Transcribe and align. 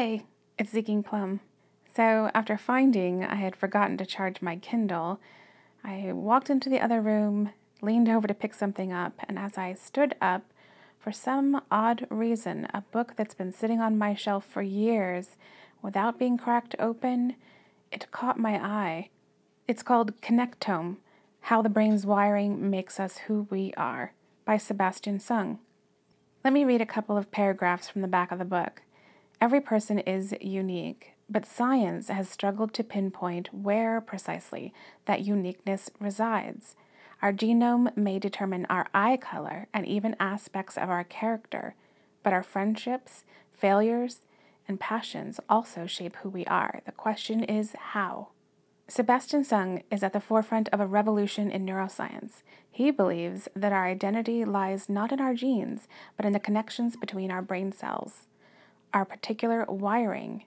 Hey, 0.00 0.26
it's 0.56 0.70
Seeking 0.70 1.02
Plum. 1.02 1.40
So, 1.92 2.30
after 2.32 2.56
finding 2.56 3.24
I 3.24 3.34
had 3.34 3.56
forgotten 3.56 3.96
to 3.96 4.06
charge 4.06 4.40
my 4.40 4.54
Kindle, 4.54 5.18
I 5.82 6.12
walked 6.12 6.50
into 6.50 6.68
the 6.68 6.78
other 6.78 7.00
room, 7.00 7.50
leaned 7.82 8.08
over 8.08 8.28
to 8.28 8.32
pick 8.32 8.54
something 8.54 8.92
up, 8.92 9.14
and 9.28 9.36
as 9.36 9.58
I 9.58 9.74
stood 9.74 10.14
up, 10.20 10.44
for 11.00 11.10
some 11.10 11.62
odd 11.68 12.06
reason, 12.10 12.68
a 12.72 12.82
book 12.92 13.14
that's 13.16 13.34
been 13.34 13.50
sitting 13.50 13.80
on 13.80 13.98
my 13.98 14.14
shelf 14.14 14.44
for 14.44 14.62
years 14.62 15.30
without 15.82 16.16
being 16.16 16.38
cracked 16.38 16.76
open, 16.78 17.34
it 17.90 18.12
caught 18.12 18.38
my 18.38 18.54
eye. 18.54 19.08
It's 19.66 19.82
called 19.82 20.20
Connectome 20.20 20.98
How 21.40 21.60
the 21.60 21.68
Brain's 21.68 22.06
Wiring 22.06 22.70
Makes 22.70 23.00
Us 23.00 23.18
Who 23.26 23.48
We 23.50 23.74
Are 23.76 24.12
by 24.44 24.58
Sebastian 24.58 25.18
Seung. 25.18 25.58
Let 26.44 26.52
me 26.52 26.64
read 26.64 26.80
a 26.80 26.86
couple 26.86 27.16
of 27.16 27.32
paragraphs 27.32 27.88
from 27.88 28.02
the 28.02 28.06
back 28.06 28.30
of 28.30 28.38
the 28.38 28.44
book. 28.44 28.82
Every 29.40 29.60
person 29.60 30.00
is 30.00 30.34
unique, 30.40 31.12
but 31.30 31.46
science 31.46 32.08
has 32.08 32.28
struggled 32.28 32.74
to 32.74 32.82
pinpoint 32.82 33.54
where 33.54 34.00
precisely 34.00 34.72
that 35.04 35.24
uniqueness 35.24 35.90
resides. 36.00 36.74
Our 37.22 37.32
genome 37.32 37.96
may 37.96 38.18
determine 38.18 38.66
our 38.68 38.86
eye 38.92 39.16
color 39.16 39.68
and 39.72 39.86
even 39.86 40.16
aspects 40.18 40.76
of 40.76 40.90
our 40.90 41.04
character, 41.04 41.74
but 42.22 42.32
our 42.32 42.42
friendships, 42.42 43.24
failures, 43.52 44.20
and 44.66 44.80
passions 44.80 45.40
also 45.48 45.86
shape 45.86 46.16
who 46.16 46.28
we 46.28 46.44
are. 46.46 46.80
The 46.84 46.92
question 46.92 47.44
is 47.44 47.74
how. 47.78 48.28
Sebastian 48.88 49.42
Seung 49.42 49.82
is 49.90 50.02
at 50.02 50.12
the 50.12 50.20
forefront 50.20 50.68
of 50.70 50.80
a 50.80 50.86
revolution 50.86 51.50
in 51.50 51.66
neuroscience. 51.66 52.42
He 52.70 52.90
believes 52.90 53.48
that 53.54 53.72
our 53.72 53.86
identity 53.86 54.44
lies 54.44 54.88
not 54.88 55.12
in 55.12 55.20
our 55.20 55.34
genes, 55.34 55.88
but 56.16 56.24
in 56.24 56.32
the 56.32 56.40
connections 56.40 56.96
between 56.96 57.30
our 57.30 57.42
brain 57.42 57.70
cells, 57.70 58.27
our 58.92 59.04
particular 59.04 59.64
wiring, 59.68 60.44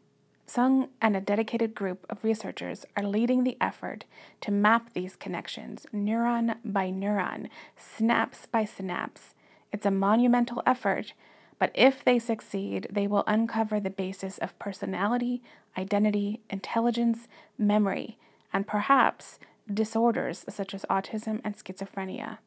Seung 0.48 0.90
and 1.02 1.16
a 1.16 1.22
dedicated 1.22 1.74
group 1.74 2.06
of 2.10 2.24
researchers 2.24 2.86
are 2.98 3.08
leading 3.08 3.44
the 3.44 3.58
effort 3.62 4.04
to 4.42 4.52
map 4.52 4.92
these 4.94 5.16
connections 5.16 5.86
neuron 5.94 6.58
by 6.66 6.90
neuron, 6.90 7.48
synapse 7.78 8.48
by 8.48 8.66
synapse. 8.66 9.34
It's 9.72 9.86
a 9.86 9.92
monumental 9.92 10.62
effort, 10.66 11.14
but 11.58 11.72
if 11.74 12.04
they 12.04 12.20
succeed, 12.20 12.88
they 12.92 13.08
will 13.08 13.24
uncover 13.28 13.80
the 13.80 13.90
basis 13.90 14.38
of 14.40 14.58
personality, 14.60 15.42
identity, 15.78 16.42
intelligence, 16.50 17.30
memory, 17.58 18.18
and 18.52 18.68
perhaps 18.68 19.40
disorders 19.74 20.44
such 20.50 20.74
as 20.74 20.86
autism 20.90 21.40
and 21.46 21.56
schizophrenia. 21.56 22.40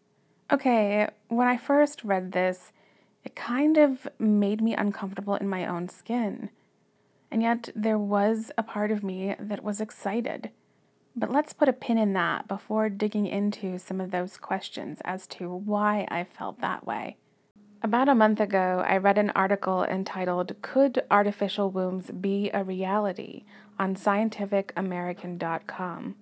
Okay, 0.53 1.09
when 1.29 1.49
I 1.49 1.57
first 1.57 2.05
read 2.05 2.33
this, 2.33 2.71
it 3.25 3.35
kind 3.35 3.79
of 3.79 4.07
made 4.19 4.61
me 4.61 4.75
uncomfortable 4.75 5.37
in 5.37 5.49
my 5.49 5.67
own 5.67 5.89
skin. 5.89 6.51
And 7.31 7.43
yet 7.43 7.71
there 7.75 7.99
was 7.99 8.53
a 8.57 8.63
part 8.63 8.91
of 8.91 9.03
me 9.03 9.35
that 9.41 9.65
was 9.65 9.81
excited. 9.81 10.51
But 11.17 11.31
let's 11.31 11.53
put 11.53 11.69
a 11.69 11.73
pin 11.73 11.99
in 11.99 12.13
that 12.13 12.49
before 12.49 12.89
digging 12.89 13.27
into 13.27 13.79
some 13.79 14.01
of 14.01 14.11
those 14.11 14.37
questions 14.37 15.01
as 15.05 15.29
to 15.29 15.49
why 15.49 16.09
I 16.11 16.25
felt 16.25 16.61
that 16.61 16.85
way. 16.87 17.17
About 17.83 18.09
a 18.09 18.15
month 18.15 18.41
ago, 18.41 18.85
I 18.87 18.97
read 18.97 19.19
an 19.19 19.31
article 19.31 19.85
entitled 19.85 20.57
Could 20.63 21.03
Artificial 21.11 21.71
Wombs 21.71 22.11
Be 22.11 22.51
a 22.55 22.65
Reality 22.65 23.45
on 23.79 23.95
scientificamerican.com. 23.95 26.15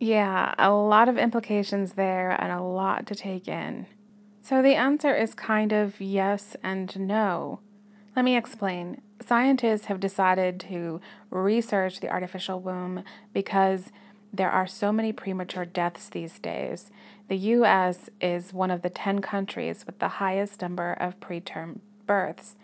Yeah, 0.00 0.54
a 0.58 0.72
lot 0.72 1.08
of 1.08 1.16
implications 1.16 1.94
there 1.94 2.30
and 2.30 2.52
a 2.52 2.60
lot 2.60 3.06
to 3.06 3.14
take 3.14 3.48
in. 3.48 3.86
So 4.48 4.62
the 4.62 4.76
answer 4.76 5.12
is 5.12 5.34
kind 5.34 5.72
of 5.72 6.00
yes 6.00 6.54
and 6.62 6.96
no. 7.00 7.58
Let 8.14 8.24
me 8.24 8.36
explain. 8.36 9.02
Scientists 9.20 9.86
have 9.86 9.98
decided 9.98 10.60
to 10.68 11.00
research 11.30 11.98
the 11.98 12.10
artificial 12.10 12.60
womb 12.60 13.02
because 13.32 13.90
there 14.32 14.48
are 14.52 14.68
so 14.68 14.92
many 14.92 15.12
premature 15.12 15.64
deaths 15.64 16.08
these 16.08 16.38
days. 16.38 16.92
The 17.26 17.36
US 17.56 18.08
is 18.20 18.52
one 18.52 18.70
of 18.70 18.82
the 18.82 18.88
10 18.88 19.20
countries 19.20 19.84
with 19.84 19.98
the 19.98 20.20
highest 20.22 20.62
number 20.62 20.92
of 20.92 21.18
preterm 21.18 21.80
births. 22.06 22.54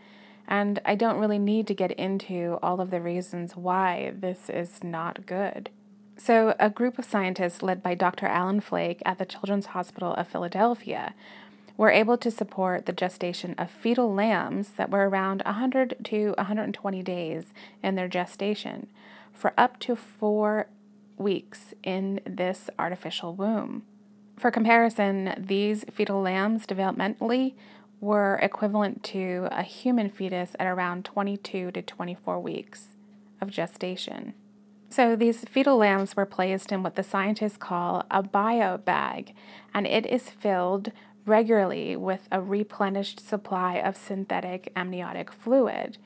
And 0.47 0.81
I 0.84 0.94
don't 0.94 1.19
really 1.19 1.41
need 1.41 1.66
to 1.66 1.75
get 1.75 1.91
into 1.91 2.60
all 2.62 2.81
of 2.81 2.92
the 2.92 3.00
reasons 3.00 3.56
why 3.56 4.12
this 4.16 4.48
is 4.48 4.84
not 4.84 5.26
good. 5.26 5.71
So, 6.16 6.54
a 6.60 6.71
group 6.71 7.00
of 7.00 7.06
scientists 7.06 7.62
led 7.62 7.82
by 7.82 7.97
Dr. 7.97 8.26
Alan 8.26 8.60
Flake 8.60 9.03
at 9.04 9.19
the 9.19 9.26
Children's 9.26 9.66
Hospital 9.66 10.15
of 10.15 10.28
Philadelphia 10.28 11.15
were 11.82 11.91
able 11.91 12.16
to 12.16 12.31
support 12.31 12.87
the 12.87 12.93
gestation 12.93 13.56
of 13.59 13.69
fetal 13.69 14.15
lambs 14.15 14.69
that 14.76 14.88
were 14.88 15.09
around 15.09 15.43
100 15.44 15.97
to 16.04 16.32
120 16.38 17.03
days 17.03 17.53
in 17.82 17.97
their 17.97 18.06
gestation 18.06 18.87
for 19.32 19.53
up 19.59 19.81
to 19.81 19.97
four 19.97 20.69
weeks 21.16 21.75
in 21.82 22.21
this 22.25 22.71
artificial 22.78 23.34
womb. 23.34 23.82
For 24.38 24.53
comparison, 24.53 25.34
these 25.37 25.84
fetal 25.91 26.22
lambs 26.22 26.69
developmentally 26.69 27.54
were 28.00 28.38
equivalent 28.41 29.03
to 29.03 29.48
a 29.50 29.65
human 29.65 30.09
fetus 30.09 30.54
at 30.60 30.69
around 30.69 31.04
22 31.04 31.72
to 31.72 31.82
24 31.82 32.38
weeks 32.38 32.91
of 33.41 33.50
gestation. 33.50 34.34
So, 34.88 35.16
these 35.16 35.44
fetal 35.47 35.78
lambs 35.78 36.15
were 36.15 36.26
placed 36.26 36.71
in 36.71 36.82
what 36.82 36.97
the 36.97 37.03
scientists 37.03 37.56
call 37.56 38.04
a 38.10 38.22
bio 38.22 38.76
bag, 38.76 39.34
and 39.72 39.87
it 39.87 40.06
is 40.06 40.28
filled 40.28 40.92
regularly 41.27 41.97
with 41.97 42.28
a 42.31 42.41
replenished 42.41 43.21
supply 43.21 43.77
of 43.77 43.97
synthetic 43.97 44.72
amniotic 44.75 45.33
fluid. 45.33 45.99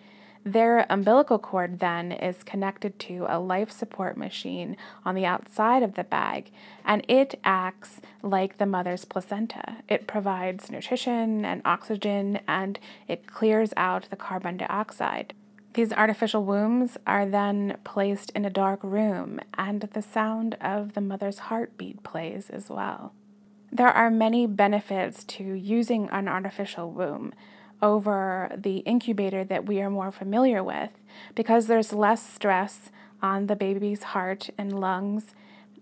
Their 0.45 0.87
umbilical 0.89 1.41
cord 1.41 1.81
then 1.81 2.13
is 2.13 2.45
connected 2.45 3.01
to 3.01 3.27
a 3.29 3.41
life 3.41 3.73
support 3.73 4.17
machine 4.17 4.77
on 5.05 5.17
the 5.17 5.27
outside 5.27 5.83
of 5.83 5.95
the 5.95 6.05
bag, 6.05 6.53
and 6.85 7.05
it 7.09 7.35
acts 7.43 8.01
like 8.23 8.59
the 8.59 8.65
mother's 8.65 9.05
placenta. 9.05 9.79
It 9.89 10.07
provides 10.07 10.71
nutrition 10.71 11.45
and 11.45 11.63
oxygen, 11.65 12.39
and 12.47 12.79
it 13.09 13.27
clears 13.27 13.73
out 13.77 14.09
the 14.09 14.15
carbon 14.15 14.59
dioxide. 14.59 15.35
These 15.75 15.93
artificial 15.93 16.45
wombs 16.45 16.97
are 17.09 17.27
then 17.27 17.79
placed 17.83 18.31
in 18.31 18.45
a 18.45 18.51
dark 18.51 18.79
room, 18.85 19.41
and 19.55 19.81
the 19.81 20.01
sound 20.01 20.57
of 20.61 20.95
the 20.95 21.01
mother's 21.01 21.41
heartbeat 21.41 22.05
plays 22.05 22.51
as 22.51 22.71
well. 22.71 23.13
There 23.73 23.89
are 23.89 24.11
many 24.11 24.47
benefits 24.47 25.25
to 25.25 25.45
using 25.45 26.09
an 26.11 26.29
artificial 26.29 26.91
womb 26.91 27.33
over 27.83 28.51
the 28.57 28.79
incubator 28.79 29.45
that 29.45 29.67
we 29.67 29.81
are 29.81 29.91
more 29.91 30.11
familiar 30.11 30.63
with 30.63 30.91
because 31.35 31.67
there's 31.67 31.93
less 31.93 32.27
stress 32.27 32.91
on 33.23 33.47
the 33.47 33.57
baby's 33.57 34.03
heart 34.03 34.51
and 34.57 34.81
lungs 34.81 35.35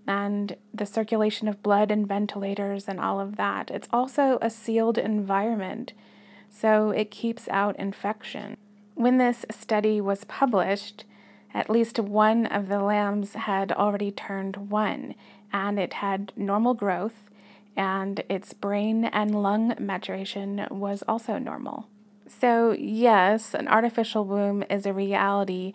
and 0.07 0.57
the 0.73 0.87
circulation 0.87 1.49
of 1.49 1.63
blood 1.63 1.91
and 1.91 2.07
ventilators 2.07 2.89
and 2.89 3.01
all 3.01 3.21
of 3.21 3.37
that. 3.37 3.71
It's 3.71 3.89
also 3.93 4.39
a 4.43 4.51
sealed 4.51 4.99
environment, 4.99 5.93
so 6.51 6.91
it 6.91 7.11
keeps 7.11 7.49
out 7.49 7.79
infection. 7.79 8.57
When 8.95 9.19
this 9.19 9.45
study 9.51 10.01
was 10.01 10.25
published, 10.25 11.05
at 11.53 11.71
least 11.71 11.99
one 11.99 12.47
of 12.47 12.69
the 12.69 12.83
lambs 12.83 13.35
had 13.35 13.73
already 13.73 14.11
turned 14.11 14.71
one, 14.71 15.15
and 15.53 15.79
it 15.79 15.95
had 15.95 16.33
normal 16.37 16.75
growth 16.75 17.31
and 17.77 18.23
its 18.29 18.53
brain 18.53 19.05
and 19.07 19.43
lung 19.43 19.75
maturation 19.79 20.67
was 20.71 21.03
also 21.09 21.39
normal. 21.39 21.89
So, 22.27 22.73
yes, 22.73 23.55
an 23.55 23.69
artificial 23.69 24.25
womb 24.25 24.65
is 24.71 24.87
a 24.87 24.93
reality 24.93 25.75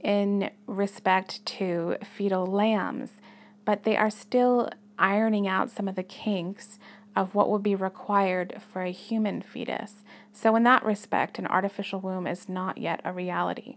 in 0.00 0.50
respect 0.66 1.44
to 1.44 1.96
fetal 2.02 2.46
lambs, 2.46 3.10
but 3.64 3.84
they 3.84 3.96
are 3.96 4.10
still 4.10 4.70
ironing 4.98 5.46
out 5.46 5.70
some 5.70 5.88
of 5.88 5.96
the 5.96 6.02
kinks 6.02 6.78
of 7.14 7.34
what 7.34 7.50
would 7.50 7.62
be 7.62 7.74
required 7.74 8.62
for 8.72 8.82
a 8.82 8.92
human 8.92 9.42
fetus. 9.42 10.04
So, 10.32 10.56
in 10.56 10.62
that 10.62 10.84
respect, 10.84 11.38
an 11.38 11.46
artificial 11.46 12.00
womb 12.00 12.26
is 12.26 12.48
not 12.48 12.78
yet 12.78 13.00
a 13.04 13.12
reality. 13.12 13.76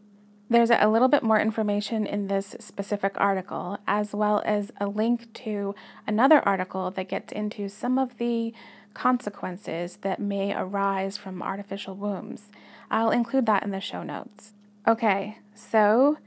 There's 0.49 0.69
a 0.69 0.87
little 0.87 1.07
bit 1.07 1.23
more 1.23 1.39
information 1.39 2.05
in 2.05 2.27
this 2.27 2.55
specific 2.59 3.13
article, 3.17 3.77
as 3.87 4.13
well 4.13 4.41
as 4.45 4.71
a 4.79 4.87
link 4.87 5.33
to 5.35 5.73
another 6.05 6.39
article 6.47 6.91
that 6.91 7.09
gets 7.09 7.31
into 7.31 7.69
some 7.69 7.97
of 7.97 8.17
the 8.17 8.53
consequences 8.93 9.97
that 10.01 10.19
may 10.19 10.53
arise 10.53 11.17
from 11.17 11.41
artificial 11.41 11.95
wombs. 11.95 12.51
I'll 12.91 13.09
include 13.09 13.45
that 13.47 13.63
in 13.63 13.71
the 13.71 13.79
show 13.79 14.03
notes. 14.03 14.53
Okay, 14.87 15.39
so 15.55 16.17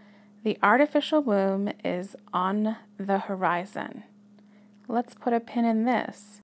the 0.42 0.58
artificial 0.62 1.22
womb 1.22 1.70
is 1.84 2.16
on 2.32 2.76
the 2.98 3.18
horizon. 3.18 4.02
Let's 4.88 5.14
put 5.14 5.32
a 5.32 5.40
pin 5.40 5.64
in 5.64 5.84
this. 5.84 6.40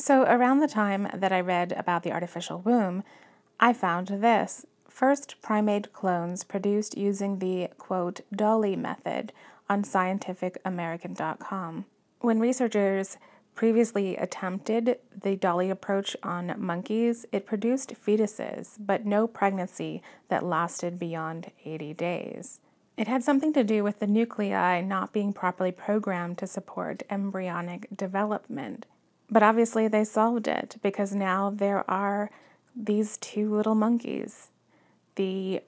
So, 0.00 0.22
around 0.22 0.60
the 0.60 0.66
time 0.66 1.10
that 1.12 1.30
I 1.30 1.42
read 1.42 1.72
about 1.72 2.04
the 2.04 2.12
artificial 2.12 2.58
womb, 2.58 3.04
I 3.60 3.74
found 3.74 4.08
this 4.08 4.64
first 4.88 5.42
primate 5.42 5.92
clones 5.92 6.42
produced 6.42 6.96
using 6.96 7.38
the 7.38 7.68
quote 7.76 8.22
Dolly 8.34 8.76
method 8.76 9.34
on 9.68 9.82
scientificamerican.com. 9.82 11.84
When 12.20 12.40
researchers 12.40 13.18
previously 13.54 14.16
attempted 14.16 15.00
the 15.14 15.36
Dolly 15.36 15.68
approach 15.68 16.16
on 16.22 16.54
monkeys, 16.56 17.26
it 17.30 17.44
produced 17.44 17.92
fetuses, 17.92 18.76
but 18.80 19.04
no 19.04 19.26
pregnancy 19.26 20.02
that 20.28 20.42
lasted 20.42 20.98
beyond 20.98 21.50
80 21.66 21.92
days. 21.92 22.60
It 22.96 23.06
had 23.06 23.22
something 23.22 23.52
to 23.52 23.62
do 23.62 23.84
with 23.84 23.98
the 23.98 24.06
nuclei 24.06 24.80
not 24.80 25.12
being 25.12 25.34
properly 25.34 25.72
programmed 25.72 26.38
to 26.38 26.46
support 26.46 27.02
embryonic 27.10 27.86
development. 27.94 28.86
But 29.30 29.42
obviously, 29.42 29.88
they 29.88 30.04
solved 30.04 30.48
it 30.48 30.76
because 30.82 31.14
now 31.14 31.50
there 31.50 31.88
are 31.90 32.30
these 32.74 33.16
two 33.18 33.54
little 33.54 33.74
monkeys 33.74 34.48
the 35.16 35.60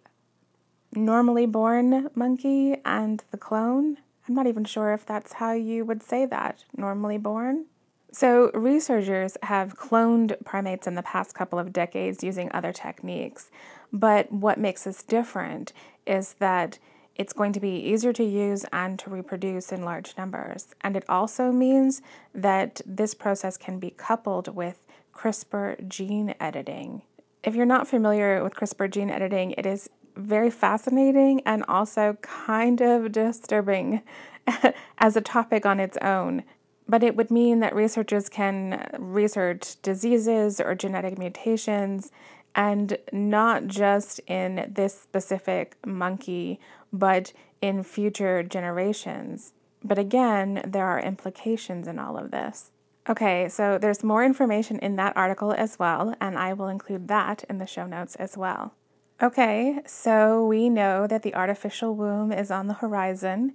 normally 0.95 1.47
born 1.47 2.09
monkey 2.15 2.77
and 2.85 3.23
the 3.31 3.37
clone. 3.37 3.99
I'm 4.27 4.35
not 4.35 4.47
even 4.47 4.65
sure 4.65 4.93
if 4.93 5.05
that's 5.05 5.35
how 5.35 5.53
you 5.53 5.85
would 5.85 6.03
say 6.03 6.27
that, 6.27 6.65
normally 6.77 7.19
born. 7.19 7.67
So, 8.13 8.51
researchers 8.53 9.39
have 9.43 9.77
cloned 9.79 10.37
primates 10.45 10.87
in 10.87 10.95
the 10.95 11.03
past 11.03 11.35
couple 11.35 11.59
of 11.59 11.73
decades 11.73 12.23
using 12.23 12.51
other 12.53 12.73
techniques. 12.73 13.51
But 13.91 14.31
what 14.31 14.59
makes 14.59 14.85
this 14.85 15.03
different 15.03 15.73
is 16.07 16.35
that 16.35 16.79
it's 17.17 17.33
going 17.33 17.53
to 17.53 17.61
be 17.61 17.77
easier 17.77 18.13
to 18.13 18.25
use 18.25 18.65
and 18.73 18.99
to 18.99 19.11
reproduce 19.11 19.73
in 19.73 19.85
large 19.85 20.17
numbers. 20.17 20.75
And 20.81 20.97
it 20.97 21.05
also 21.09 21.53
means 21.53 22.03
that 22.35 22.81
this 22.87 23.15
process 23.15 23.57
can 23.57 23.79
be 23.79 23.91
coupled 23.91 24.55
with 24.55 24.87
CRISPR 25.15 25.89
gene 25.89 26.35
editing. 26.41 27.03
If 27.45 27.55
you're 27.55 27.67
not 27.67 27.89
familiar 27.89 28.43
with 28.43 28.55
CRISPR 28.55 28.91
gene 28.91 29.11
editing, 29.11 29.53
it 29.53 29.67
is 29.67 29.91
very 30.17 30.51
fascinating 30.51 31.43
and 31.45 31.65
also 31.69 32.17
kind 32.23 32.81
of 32.81 33.13
disturbing 33.13 34.03
as 34.99 35.17
a 35.17 35.21
topic 35.21 35.65
on 35.67 35.81
its 35.81 35.97
own 35.99 36.43
but 36.89 37.03
it 37.03 37.17
would 37.17 37.31
mean 37.31 37.61
that 37.61 37.75
researchers 37.75 38.29
can 38.29 38.87
research 38.99 39.81
diseases 39.83 40.61
or 40.61 40.75
genetic 40.75 41.17
mutations 41.17 42.11
and 42.55 42.99
not 43.13 43.67
just 43.67 44.21
in 44.27 44.71
this 44.75 45.01
specific 45.01 45.77
monkey, 45.87 46.61
but 46.93 47.33
in 47.61 47.83
future 47.83 48.43
generations. 48.43 49.53
But 49.83 49.99
again, 49.99 50.63
there 50.67 50.87
are 50.87 51.01
implications 51.01 51.89
in 51.89 51.99
all 51.99 52.17
of 52.17 52.31
this. 52.31 52.71
Okay, 53.09 53.49
so 53.49 53.79
there's 53.79 54.05
more 54.05 54.25
information 54.25 54.79
in 54.79 54.95
that 54.97 55.17
article 55.17 55.53
as 55.53 55.79
well, 55.79 56.15
and 56.21 56.39
I 56.39 56.53
will 56.53 56.69
include 56.69 57.09
that 57.09 57.45
in 57.51 57.59
the 57.59 57.67
show 57.67 57.87
notes 57.87 58.15
as 58.17 58.37
well. 58.37 58.75
Okay, 59.21 59.81
so 59.87 60.47
we 60.47 60.69
know 60.69 61.07
that 61.07 61.23
the 61.23 61.35
artificial 61.35 61.97
womb 61.97 62.33
is 62.33 62.51
on 62.51 62.69
the 62.69 62.75
horizon, 62.75 63.55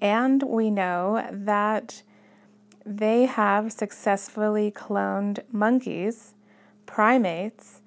and 0.00 0.42
we 0.42 0.70
know 0.70 1.26
that 1.30 2.02
they 2.84 3.24
have 3.24 3.72
successfully 3.72 4.70
cloned 4.70 5.40
monkeys, 5.50 6.34
primates, 6.84 7.80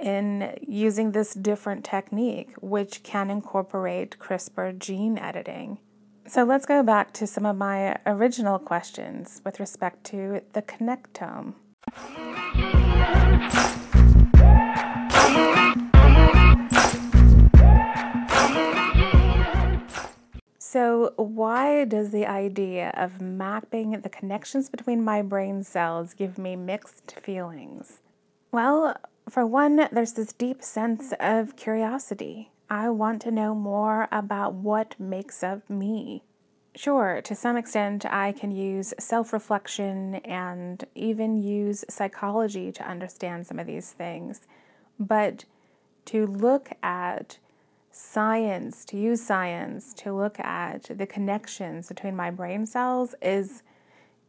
in 0.00 0.56
using 0.66 1.12
this 1.12 1.34
different 1.34 1.84
technique, 1.84 2.54
which 2.60 3.02
can 3.02 3.30
incorporate 3.30 4.18
CRISPR 4.18 4.78
gene 4.78 5.18
editing. 5.18 5.78
So 6.26 6.44
let's 6.44 6.66
go 6.66 6.82
back 6.82 7.12
to 7.14 7.26
some 7.26 7.44
of 7.44 7.56
my 7.56 7.98
original 8.06 8.58
questions 8.58 9.42
with 9.44 9.60
respect 9.60 10.04
to 10.04 10.40
the 10.52 10.62
connectome. 10.62 11.54
So, 20.58 21.12
why 21.16 21.84
does 21.84 22.10
the 22.10 22.26
idea 22.26 22.92
of 22.96 23.20
mapping 23.20 23.92
the 24.00 24.08
connections 24.08 24.68
between 24.68 25.04
my 25.04 25.22
brain 25.22 25.62
cells 25.62 26.14
give 26.14 26.36
me 26.36 26.56
mixed 26.56 27.20
feelings? 27.22 28.00
Well, 28.50 28.96
for 29.28 29.46
one, 29.46 29.88
there's 29.90 30.12
this 30.12 30.32
deep 30.32 30.62
sense 30.62 31.12
of 31.18 31.56
curiosity. 31.56 32.50
I 32.68 32.90
want 32.90 33.22
to 33.22 33.30
know 33.30 33.54
more 33.54 34.08
about 34.10 34.54
what 34.54 34.98
makes 34.98 35.42
up 35.42 35.68
me. 35.68 36.22
Sure, 36.76 37.20
to 37.22 37.34
some 37.34 37.56
extent, 37.56 38.04
I 38.04 38.32
can 38.32 38.50
use 38.50 38.92
self 38.98 39.32
reflection 39.32 40.16
and 40.16 40.84
even 40.94 41.40
use 41.40 41.84
psychology 41.88 42.72
to 42.72 42.88
understand 42.88 43.46
some 43.46 43.58
of 43.58 43.66
these 43.66 43.92
things. 43.92 44.40
But 44.98 45.44
to 46.06 46.26
look 46.26 46.70
at 46.82 47.38
science, 47.94 48.84
to 48.86 48.96
use 48.96 49.24
science 49.24 49.94
to 49.94 50.12
look 50.12 50.40
at 50.40 50.90
the 50.98 51.06
connections 51.06 51.88
between 51.88 52.16
my 52.16 52.30
brain 52.30 52.66
cells 52.66 53.14
is 53.22 53.62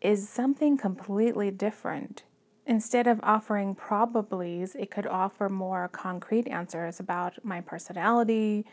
is 0.01 0.29
something 0.29 0.77
completely 0.77 1.49
different. 1.49 2.23
Instead 2.67 3.05
of 3.05 3.19
offering 3.21 3.75
probablys, 3.75 4.75
it 4.75 4.89
could 4.89 5.05
offer 5.05 5.49
more 5.49 5.87
concrete 5.89 6.47
answers 6.47 6.99
about 6.99 7.33
my 7.43 7.61
personality, 7.61 8.65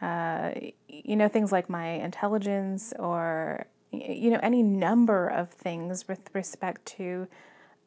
uh, 0.00 0.52
you 0.88 1.16
know, 1.16 1.28
things 1.28 1.50
like 1.50 1.68
my 1.68 1.88
intelligence 1.88 2.92
or, 2.98 3.66
you 3.90 4.30
know, 4.30 4.38
any 4.42 4.62
number 4.62 5.26
of 5.26 5.50
things 5.50 6.06
with 6.06 6.30
respect 6.32 6.86
to 6.86 7.26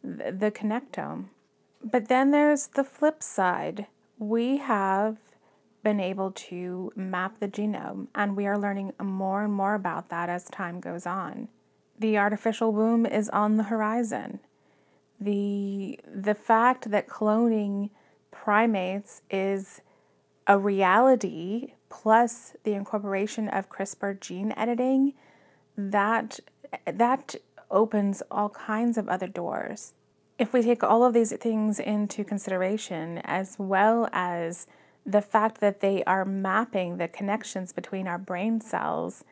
the 0.03 0.51
connectome. 0.51 1.25
But 1.81 2.09
then 2.09 2.31
there's 2.31 2.67
the 2.67 2.83
flip 2.83 3.23
side. 3.23 3.87
We 4.19 4.57
have 4.57 5.17
been 5.81 5.99
able 5.99 6.31
to 6.31 6.91
map 6.95 7.39
the 7.39 7.47
genome, 7.47 8.07
and 8.15 8.35
we 8.35 8.47
are 8.47 8.57
learning 8.57 8.93
more 9.01 9.43
and 9.43 9.53
more 9.53 9.75
about 9.75 10.09
that 10.09 10.29
as 10.29 10.45
time 10.45 10.79
goes 10.79 11.05
on. 11.05 11.47
The 11.99 12.17
artificial 12.17 12.73
womb 12.73 13.05
is 13.05 13.29
on 13.29 13.57
the 13.57 13.63
horizon. 13.63 14.39
The, 15.23 15.99
the 16.13 16.35
fact 16.35 16.91
that 16.91 17.07
cloning 17.07 17.91
primates 18.31 19.21
is 19.29 19.81
a 20.47 20.57
reality, 20.57 21.73
plus 21.89 22.55
the 22.63 22.73
incorporation 22.73 23.47
of 23.47 23.69
CRISPR 23.69 24.19
gene 24.19 24.53
editing, 24.57 25.13
that, 25.77 26.39
that 26.85 27.35
opens 27.71 28.21
all 28.29 28.49
kinds 28.49 28.97
of 28.97 29.07
other 29.07 29.27
doors. 29.27 29.93
If 30.37 30.51
we 30.51 30.61
take 30.61 30.83
all 30.83 31.05
of 31.05 31.13
these 31.13 31.31
things 31.31 31.79
into 31.79 32.23
consideration, 32.23 33.19
as 33.23 33.55
well 33.57 34.09
as 34.11 34.67
the 35.05 35.21
fact 35.21 35.61
that 35.61 35.79
they 35.79 36.03
are 36.03 36.25
mapping 36.25 36.97
the 36.97 37.07
connections 37.07 37.71
between 37.71 38.07
our 38.07 38.17
brain 38.17 38.59
cells, 38.59 39.23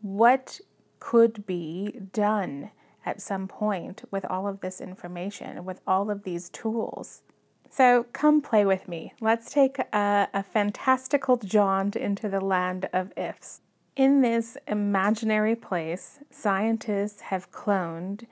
what 0.00 0.60
could 1.00 1.44
be 1.46 2.00
done 2.12 2.70
at 3.08 3.22
some 3.22 3.48
point 3.48 4.02
with 4.10 4.26
all 4.26 4.46
of 4.46 4.60
this 4.60 4.82
information, 4.82 5.64
with 5.64 5.80
all 5.86 6.10
of 6.10 6.24
these 6.24 6.50
tools. 6.50 7.22
So 7.70 8.04
come 8.12 8.42
play 8.42 8.66
with 8.66 8.86
me. 8.86 9.14
Let's 9.20 9.50
take 9.50 9.78
a, 9.78 10.28
a 10.34 10.42
fantastical 10.42 11.38
jaunt 11.38 11.96
into 11.96 12.28
the 12.28 12.40
land 12.40 12.88
of 12.92 13.12
ifs. 13.16 13.62
In 13.96 14.20
this 14.20 14.58
imaginary 14.66 15.56
place, 15.56 16.18
scientists 16.30 17.22
have 17.22 17.50
cloned 17.50 18.26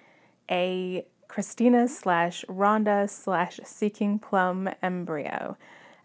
a 0.51 1.07
Christina 1.27 1.89
slash 1.89 2.45
Rhonda 2.49 3.09
slash 3.09 3.59
Seeking 3.65 4.19
Plum 4.19 4.69
embryo 4.83 5.57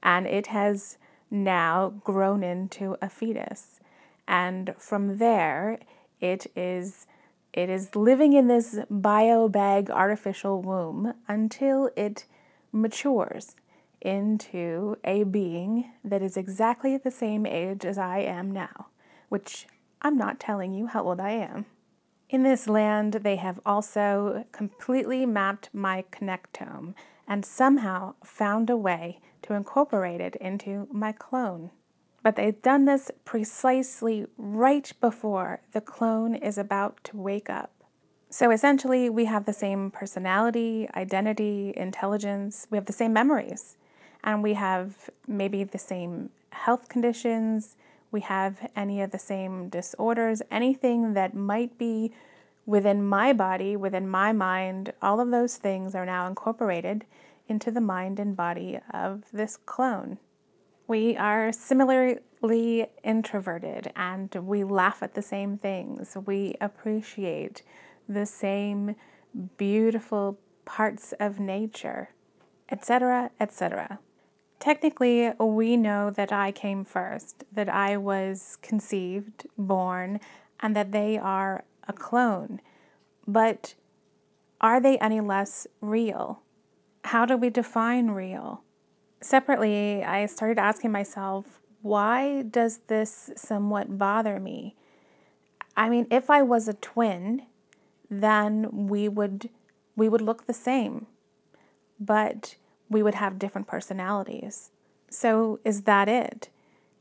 and 0.02 0.26
it 0.26 0.48
has 0.48 0.98
now 1.30 1.90
grown 2.04 2.42
into 2.42 2.98
a 3.02 3.10
fetus. 3.10 3.80
And 4.28 4.74
from 4.78 5.18
there, 5.18 5.80
it 6.22 6.48
is 6.56 7.06
it 7.54 7.70
is 7.70 7.96
living 7.96 8.34
in 8.34 8.48
this 8.48 8.80
bio 8.90 9.50
bag 9.50 9.90
artificial 9.90 10.62
womb 10.62 11.14
until 11.28 11.90
it 11.96 12.26
matures 12.72 13.56
into 14.02 14.98
a 15.04 15.24
being 15.24 15.92
that 16.04 16.22
is 16.22 16.38
exactly 16.38 16.98
the 16.98 17.12
same 17.12 17.46
age 17.46 17.86
as 17.86 17.98
I 17.98 18.20
am 18.20 18.52
now, 18.52 18.88
which 19.30 19.68
I'm 20.02 20.18
not 20.18 20.40
telling 20.40 20.74
you 20.74 20.88
how 20.88 21.04
old 21.04 21.20
I 21.20 21.32
am. 21.32 21.66
In 22.30 22.44
this 22.44 22.68
land, 22.68 23.14
they 23.14 23.36
have 23.36 23.60
also 23.66 24.46
completely 24.54 25.26
mapped 25.26 25.70
my 25.74 26.06
connectome 26.12 26.96
and 27.28 27.46
somehow 27.46 28.16
found 28.24 28.70
a 28.70 28.78
way 28.78 29.20
to 29.42 29.54
incorporate 29.54 30.22
it 30.22 30.36
into 30.38 30.88
my 30.92 31.12
clone. 31.12 31.72
But 32.24 32.36
they've 32.36 32.62
done 32.62 32.86
this 32.86 33.10
precisely 33.26 34.28
right 34.38 34.92
before 35.02 35.62
the 35.72 35.82
clone 35.82 36.36
is 36.36 36.58
about 36.58 37.04
to 37.06 37.18
wake 37.18 37.50
up. 37.50 37.72
So 38.30 38.52
essentially, 38.52 39.10
we 39.10 39.26
have 39.26 39.46
the 39.46 39.54
same 39.54 39.92
personality, 39.92 40.88
identity, 40.96 41.74
intelligence, 41.76 42.68
we 42.70 42.78
have 42.78 42.86
the 42.86 42.94
same 42.94 43.12
memories, 43.12 43.76
and 44.24 44.42
we 44.42 44.54
have 44.54 45.10
maybe 45.28 45.64
the 45.64 45.78
same 45.78 46.30
health 46.52 46.88
conditions, 46.88 47.76
we 48.12 48.22
have 48.22 48.70
any 48.76 49.02
of 49.02 49.12
the 49.12 49.20
same 49.20 49.70
disorders, 49.70 50.42
anything 50.52 51.14
that 51.14 51.34
might 51.34 51.78
be 51.78 52.14
within 52.66 53.04
my 53.04 53.34
body, 53.34 53.76
within 53.76 54.08
my 54.08 54.32
mind, 54.32 54.94
all 55.02 55.20
of 55.20 55.32
those 55.32 55.58
things 55.58 55.96
are 55.96 56.06
now 56.06 56.28
incorporated 56.28 57.04
into 57.48 57.72
the 57.72 57.82
mind 57.82 58.20
and 58.20 58.38
body 58.38 58.80
of 58.94 59.26
this 59.34 59.58
clone. 59.58 60.18
We 60.92 61.16
are 61.16 61.54
similarly 61.54 62.88
introverted 63.02 63.94
and 63.96 64.36
we 64.36 64.66
laugh 64.66 65.02
at 65.02 65.14
the 65.14 65.22
same 65.22 65.58
things. 65.58 66.18
We 66.26 66.56
appreciate 66.60 67.62
the 68.10 68.26
same 68.26 68.98
beautiful 69.56 70.38
parts 70.66 71.14
of 71.18 71.40
nature, 71.40 72.10
etc., 72.70 73.32
etc. 73.40 74.00
Technically, 74.60 75.32
we 75.40 75.78
know 75.78 76.10
that 76.10 76.34
I 76.34 76.52
came 76.52 76.84
first, 76.84 77.46
that 77.54 77.70
I 77.70 77.96
was 77.96 78.58
conceived, 78.62 79.48
born, 79.58 80.20
and 80.60 80.76
that 80.76 80.92
they 80.92 81.18
are 81.18 81.64
a 81.88 81.94
clone. 81.94 82.60
But 83.26 83.76
are 84.60 84.82
they 84.82 84.98
any 84.98 85.22
less 85.22 85.68
real? 85.80 86.42
How 87.06 87.26
do 87.26 87.38
we 87.38 87.50
define 87.50 88.10
real? 88.10 88.66
Separately, 89.22 90.04
I 90.04 90.26
started 90.26 90.58
asking 90.58 90.92
myself, 90.92 91.62
why 91.82 92.42
does 92.42 92.80
this 92.88 93.32
somewhat 93.36 93.98
bother 93.98 94.40
me? 94.40 94.76
I 95.78 95.90
mean, 95.90 96.08
if 96.12 96.30
I 96.30 96.42
was 96.42 96.68
a 96.68 96.74
twin, 96.74 97.44
then 98.10 98.88
we 98.88 99.08
would 99.08 99.50
we 99.96 100.10
would 100.10 100.22
look 100.22 100.46
the 100.46 100.54
same. 100.54 101.08
But 102.00 102.56
we 102.90 103.04
would 103.04 103.16
have 103.16 103.40
different 103.40 103.68
personalities. 103.68 104.72
So, 105.10 105.60
is 105.64 105.84
that 105.84 106.10
it? 106.10 106.50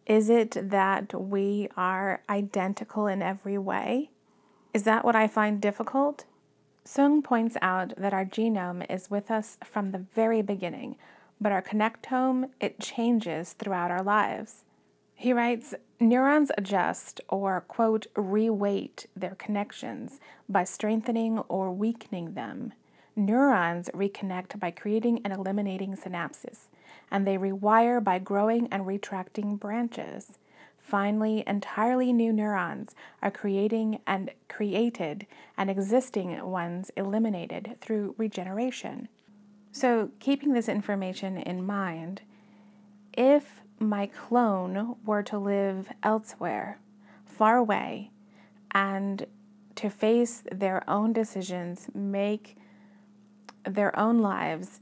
Is 0.07 0.29
it 0.29 0.57
that 0.71 1.15
we 1.15 1.69
are 1.77 2.23
identical 2.29 3.07
in 3.07 3.23
every 3.23 3.59
way? 3.59 4.11
Is 4.75 4.83
that 4.85 5.05
what 5.05 5.17
I 5.17 5.27
find 5.27 5.61
difficult? 5.61 6.25
Seung 6.85 7.23
points 7.23 7.57
out 7.62 7.95
that 7.97 8.12
our 8.12 8.25
genome 8.25 8.85
is 8.91 9.11
with 9.11 9.31
us 9.31 9.59
from 9.65 9.91
the 9.91 10.05
very 10.15 10.43
beginning, 10.43 10.97
but 11.41 11.53
our 11.53 11.63
connectome, 11.63 12.51
it 12.61 12.79
changes 12.79 13.55
throughout 13.55 13.91
our 13.91 14.03
lives. 14.03 14.65
He 15.15 15.33
writes, 15.33 15.75
neurons 15.99 16.51
adjust 16.57 17.21
or, 17.29 17.61
quote, 17.63 18.07
reweight 18.15 19.07
their 19.15 19.35
connections 19.35 20.21
by 20.49 20.65
strengthening 20.65 21.39
or 21.41 21.73
weakening 21.73 22.35
them. 22.35 22.73
Neurons 23.17 23.91
reconnect 23.93 24.59
by 24.59 24.71
creating 24.71 25.21
and 25.25 25.33
eliminating 25.33 25.95
synapses, 25.95 26.69
and 27.11 27.27
they 27.27 27.37
rewire 27.37 28.03
by 28.03 28.19
growing 28.19 28.69
and 28.71 28.87
retracting 28.87 29.57
branches. 29.57 30.39
Finally, 30.79 31.45
entirely 31.47 32.13
new 32.13 32.33
neurons 32.33 32.95
are 33.23 33.31
creating 33.31 34.01
and 34.07 34.31
created, 34.49 35.27
and 35.57 35.69
existing 35.69 36.43
ones 36.45 36.91
eliminated 36.97 37.77
through 37.81 38.15
regeneration. 38.17 39.09
So, 39.73 40.11
keeping 40.19 40.53
this 40.53 40.69
information 40.69 41.39
in 41.39 41.65
mind, 41.65 42.23
if 43.12 43.61
my 43.79 44.07
clone 44.07 44.97
were 45.05 45.23
to 45.23 45.39
live 45.39 45.91
elsewhere, 46.03 46.79
far 47.25 47.57
away, 47.57 48.11
and 48.73 49.27
to 49.77 49.89
face 49.89 50.43
their 50.50 50.89
own 50.89 51.12
decisions, 51.12 51.89
make 51.95 52.57
their 53.65 53.97
own 53.99 54.19
lives, 54.19 54.81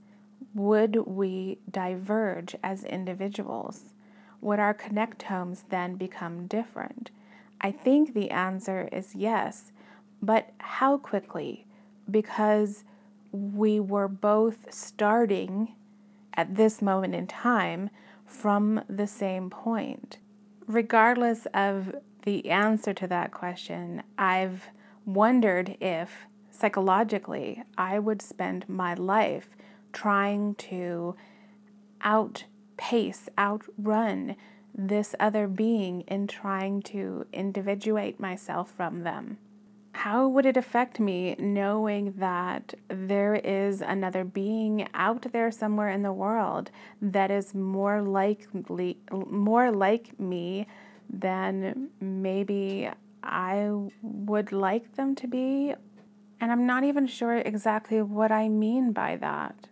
would 0.54 0.96
we 1.06 1.58
diverge 1.70 2.56
as 2.62 2.84
individuals? 2.84 3.94
Would 4.40 4.58
our 4.58 4.74
connectomes 4.74 5.64
then 5.68 5.96
become 5.96 6.46
different? 6.46 7.10
I 7.60 7.72
think 7.72 8.14
the 8.14 8.30
answer 8.30 8.88
is 8.90 9.14
yes, 9.14 9.72
but 10.22 10.50
how 10.58 10.98
quickly? 10.98 11.66
Because 12.10 12.84
we 13.38 13.80
were 13.80 14.08
both 14.08 14.72
starting 14.72 15.74
at 16.34 16.54
this 16.54 16.82
moment 16.82 17.14
in 17.14 17.26
time 17.26 17.90
from 18.24 18.80
the 18.88 19.06
same 19.06 19.50
point. 19.50 20.18
Regardless 20.66 21.46
of 21.54 21.94
the 22.24 22.50
answer 22.50 22.92
to 22.92 23.06
that 23.06 23.32
question, 23.32 24.02
I've 24.18 24.64
wondered 25.06 25.76
if 25.80 26.26
psychologically, 26.50 27.62
I 27.76 27.98
would 27.98 28.20
spend 28.20 28.68
my 28.68 28.94
life 28.94 29.50
trying 29.92 30.54
to 30.56 31.14
outpace, 32.02 33.28
outrun 33.38 34.36
this 34.74 35.14
other 35.18 35.48
being 35.48 36.02
in 36.02 36.26
trying 36.26 36.82
to 36.82 37.26
individuate 37.32 38.20
myself 38.20 38.70
from 38.70 39.02
them. 39.02 39.38
How 39.98 40.28
would 40.28 40.46
it 40.46 40.56
affect 40.56 41.00
me 41.00 41.34
knowing 41.40 42.12
that 42.18 42.72
there 42.86 43.34
is 43.34 43.80
another 43.80 44.22
being 44.22 44.86
out 44.94 45.26
there 45.32 45.50
somewhere 45.50 45.90
in 45.90 46.02
the 46.02 46.12
world 46.12 46.70
that 47.02 47.32
is 47.32 47.52
more 47.52 48.00
likely 48.00 48.98
more 49.10 49.72
like 49.72 50.20
me 50.20 50.68
than 51.10 51.88
maybe 52.00 52.88
I 53.24 53.72
would 54.00 54.52
like 54.52 54.94
them 54.94 55.16
to 55.16 55.26
be 55.26 55.74
and 56.40 56.52
I'm 56.52 56.64
not 56.64 56.84
even 56.84 57.08
sure 57.08 57.34
exactly 57.34 58.00
what 58.00 58.30
I 58.30 58.48
mean 58.48 58.92
by 58.92 59.16
that. 59.16 59.66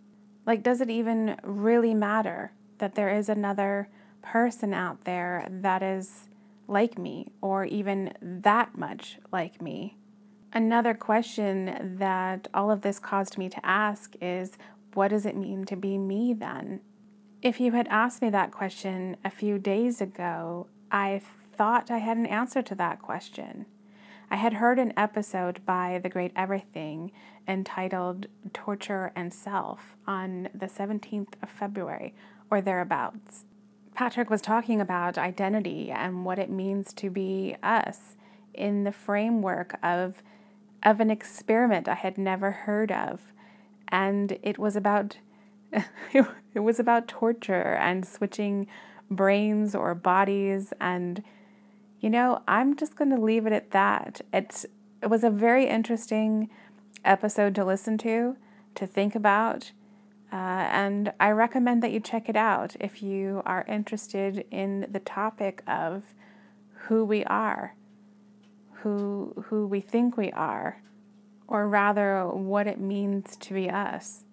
Like, 0.45 0.61
does 0.61 0.81
it 0.81 0.89
even 0.89 1.39
really 1.41 1.93
matter 1.93 2.51
that 2.79 2.95
there 2.95 3.15
is 3.15 3.29
another 3.29 3.87
person 4.21 4.73
out 4.73 5.05
there 5.05 5.47
that 5.49 5.81
is 5.81 6.27
like 6.67 6.97
me 6.97 7.31
or 7.39 7.63
even 7.63 8.13
that 8.21 8.77
much 8.77 9.19
like 9.31 9.61
me? 9.61 9.95
Another 10.53 10.93
question 10.93 11.97
that 11.99 12.47
all 12.53 12.71
of 12.71 12.81
this 12.81 12.99
caused 12.99 13.37
me 13.37 13.49
to 13.49 13.65
ask 13.65 14.15
is 14.21 14.57
what 14.93 15.09
does 15.09 15.25
it 15.25 15.35
mean 15.35 15.65
to 15.65 15.75
be 15.75 15.97
me 15.97 16.33
then? 16.33 16.81
If 17.41 17.59
you 17.59 17.73
had 17.73 17.87
asked 17.89 18.21
me 18.21 18.29
that 18.31 18.51
question 18.51 19.17
a 19.23 19.29
few 19.29 19.59
days 19.59 20.01
ago, 20.01 20.67
I 20.91 21.21
thought 21.55 21.91
I 21.91 21.99
had 21.99 22.17
an 22.17 22.25
answer 22.25 22.61
to 22.61 22.75
that 22.75 23.01
question. 23.01 23.65
I 24.29 24.35
had 24.35 24.53
heard 24.53 24.79
an 24.79 24.93
episode 24.97 25.65
by 25.65 25.99
The 26.01 26.09
Great 26.09 26.31
Everything 26.35 27.11
entitled 27.47 28.27
Torture 28.53 29.11
and 29.15 29.33
Self 29.33 29.95
on 30.05 30.49
the 30.53 30.65
17th 30.65 31.33
of 31.41 31.49
February 31.49 32.13
or 32.49 32.59
thereabouts. 32.59 33.45
Patrick 33.93 34.29
was 34.29 34.41
talking 34.41 34.81
about 34.81 35.17
identity 35.17 35.91
and 35.91 36.25
what 36.25 36.39
it 36.39 36.49
means 36.49 36.93
to 36.93 37.09
be 37.09 37.55
us 37.63 38.15
in 38.53 38.83
the 38.83 38.91
framework 38.91 39.79
of 39.81 40.21
of 40.83 40.99
an 40.99 41.09
experiment 41.09 41.87
I 41.87 41.95
had 41.95 42.17
never 42.17 42.51
heard 42.51 42.91
of. 42.91 43.33
And 43.89 44.37
it 44.43 44.57
was 44.57 44.75
about 44.75 45.17
it 46.13 46.59
was 46.59 46.79
about 46.79 47.07
torture 47.07 47.75
and 47.75 48.05
switching 48.07 48.67
brains 49.09 49.75
or 49.75 49.93
bodies. 49.95 50.73
And 50.79 51.23
you 51.99 52.09
know, 52.09 52.41
I'm 52.47 52.75
just 52.75 52.95
going 52.95 53.09
to 53.09 53.19
leave 53.19 53.45
it 53.45 53.53
at 53.53 53.71
that. 53.71 54.21
It's 54.33 54.65
it 55.01 55.07
was 55.07 55.23
a 55.23 55.29
very 55.29 55.67
interesting 55.67 56.49
episode 57.05 57.55
to 57.55 57.65
listen 57.65 57.97
to, 57.99 58.35
to 58.75 58.87
think 58.87 59.15
about, 59.15 59.71
uh, 60.31 60.35
and 60.35 61.13
I 61.19 61.29
recommend 61.29 61.81
that 61.83 61.91
you 61.91 61.99
check 61.99 62.27
it 62.27 62.35
out 62.35 62.75
if 62.79 63.01
you 63.01 63.41
are 63.45 63.65
interested 63.67 64.45
in 64.51 64.87
the 64.91 64.99
topic 64.99 65.63
of 65.67 66.03
who 66.87 67.05
we 67.05 67.23
are, 67.25 67.75
who 68.81 69.33
who 69.47 69.67
we 69.67 69.81
think 69.81 70.17
we 70.17 70.31
are, 70.31 70.81
or 71.47 71.67
rather 71.67 72.27
what 72.27 72.67
it 72.67 72.79
means 72.79 73.35
to 73.37 73.53
be 73.53 73.69
us. 73.69 74.23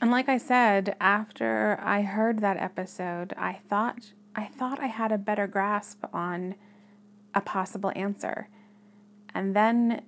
And 0.00 0.10
like 0.10 0.28
I 0.28 0.38
said, 0.38 0.96
after 1.00 1.78
I 1.82 2.02
heard 2.02 2.40
that 2.40 2.56
episode, 2.56 3.32
I 3.36 3.60
thought 3.68 4.12
I 4.34 4.46
thought 4.46 4.80
I 4.80 4.86
had 4.86 5.12
a 5.12 5.18
better 5.18 5.46
grasp 5.46 6.04
on 6.12 6.56
a 7.34 7.40
possible 7.40 7.92
answer. 7.94 8.48
And 9.34 9.54
then 9.54 10.02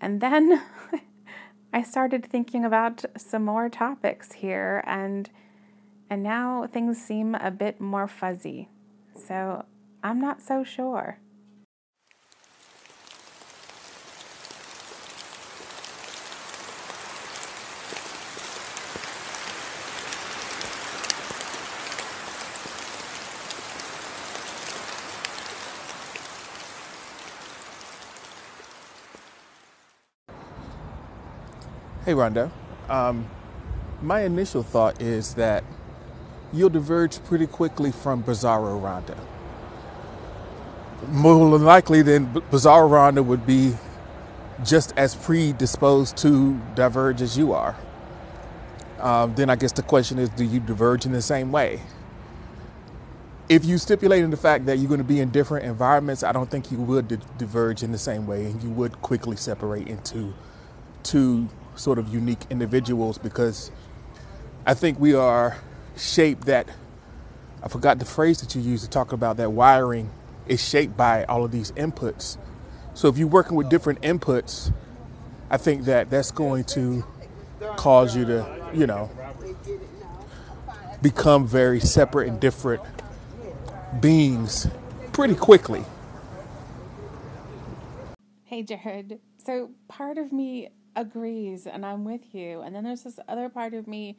and 0.00 0.20
then 0.20 0.62
I 1.72 1.82
started 1.82 2.24
thinking 2.24 2.64
about 2.64 3.04
some 3.16 3.44
more 3.44 3.68
topics 3.68 4.32
here 4.32 4.82
and 4.86 5.28
and 6.08 6.22
now 6.22 6.66
things 6.66 7.02
seem 7.02 7.34
a 7.34 7.50
bit 7.50 7.80
more 7.80 8.06
fuzzy. 8.06 8.68
So 9.14 9.64
I'm 10.02 10.20
not 10.20 10.40
so 10.40 10.62
sure. 10.62 11.18
Hey, 32.06 32.12
Rhonda. 32.12 32.52
Um, 32.88 33.28
my 34.00 34.20
initial 34.20 34.62
thought 34.62 35.02
is 35.02 35.34
that 35.34 35.64
you'll 36.52 36.68
diverge 36.68 37.18
pretty 37.24 37.48
quickly 37.48 37.90
from 37.90 38.22
Bizarro 38.22 38.80
Rhonda. 38.80 39.18
More 41.08 41.58
likely 41.58 42.02
than 42.02 42.32
Bizarro 42.32 42.88
Rhonda 42.88 43.24
would 43.24 43.44
be 43.44 43.74
just 44.64 44.96
as 44.96 45.16
predisposed 45.16 46.16
to 46.18 46.60
diverge 46.76 47.22
as 47.22 47.36
you 47.36 47.52
are. 47.52 47.76
Um, 49.00 49.34
then 49.34 49.50
I 49.50 49.56
guess 49.56 49.72
the 49.72 49.82
question 49.82 50.20
is 50.20 50.28
do 50.28 50.44
you 50.44 50.60
diverge 50.60 51.06
in 51.06 51.12
the 51.12 51.20
same 51.20 51.50
way? 51.50 51.80
If 53.48 53.64
you 53.64 53.78
stipulate 53.78 54.22
in 54.22 54.30
the 54.30 54.36
fact 54.36 54.66
that 54.66 54.78
you're 54.78 54.86
going 54.86 54.98
to 54.98 55.04
be 55.04 55.18
in 55.18 55.30
different 55.30 55.66
environments, 55.66 56.22
I 56.22 56.30
don't 56.30 56.48
think 56.48 56.70
you 56.70 56.78
would 56.78 57.20
diverge 57.36 57.82
in 57.82 57.90
the 57.90 57.98
same 57.98 58.28
way 58.28 58.44
and 58.44 58.62
you 58.62 58.70
would 58.70 59.02
quickly 59.02 59.34
separate 59.34 59.88
into 59.88 60.34
two 61.02 61.48
sort 61.76 61.98
of 61.98 62.12
unique 62.12 62.40
individuals 62.50 63.18
because 63.18 63.70
I 64.66 64.74
think 64.74 64.98
we 64.98 65.14
are 65.14 65.58
shaped 65.96 66.46
that 66.46 66.68
I 67.62 67.68
forgot 67.68 67.98
the 67.98 68.04
phrase 68.04 68.40
that 68.40 68.54
you 68.54 68.60
used 68.62 68.84
to 68.84 68.90
talk 68.90 69.12
about 69.12 69.36
that 69.38 69.52
wiring 69.52 70.10
is 70.46 70.62
shaped 70.62 70.96
by 70.96 71.24
all 71.24 71.44
of 71.44 71.52
these 71.52 71.72
inputs. 71.72 72.38
So 72.94 73.08
if 73.08 73.18
you're 73.18 73.28
working 73.28 73.56
with 73.56 73.68
different 73.68 74.00
inputs, 74.02 74.72
I 75.50 75.56
think 75.56 75.84
that 75.84 76.10
that's 76.10 76.30
going 76.30 76.64
to 76.64 77.04
cause 77.76 78.16
you 78.16 78.24
to, 78.24 78.70
you 78.74 78.86
know, 78.86 79.10
become 81.02 81.46
very 81.46 81.80
separate 81.80 82.28
and 82.28 82.40
different 82.40 82.82
beings 84.00 84.66
pretty 85.12 85.34
quickly. 85.34 85.84
Hey, 88.44 88.62
Jared. 88.62 89.20
So 89.44 89.70
part 89.88 90.18
of 90.18 90.32
me 90.32 90.68
agrees 90.96 91.66
and 91.66 91.86
I'm 91.86 92.04
with 92.04 92.34
you. 92.34 92.62
And 92.62 92.74
then 92.74 92.84
there's 92.84 93.04
this 93.04 93.20
other 93.28 93.48
part 93.48 93.74
of 93.74 93.86
me 93.86 94.16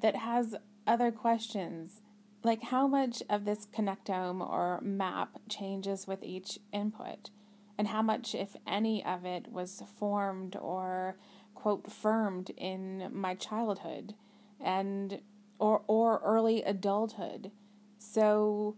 that 0.00 0.16
has 0.16 0.54
other 0.86 1.10
questions. 1.10 2.00
Like 2.42 2.62
how 2.62 2.86
much 2.86 3.22
of 3.28 3.44
this 3.44 3.66
connectome 3.66 4.40
or 4.40 4.80
map 4.80 5.40
changes 5.48 6.06
with 6.06 6.22
each 6.22 6.58
input? 6.72 7.30
And 7.76 7.88
how 7.88 8.00
much, 8.00 8.34
if 8.34 8.56
any, 8.66 9.04
of 9.04 9.26
it 9.26 9.52
was 9.52 9.82
formed 9.98 10.56
or, 10.56 11.16
quote, 11.54 11.92
firmed 11.92 12.50
in 12.56 13.10
my 13.12 13.34
childhood 13.34 14.14
and 14.58 15.20
or 15.58 15.82
or 15.86 16.20
early 16.24 16.62
adulthood. 16.62 17.50
So 17.98 18.76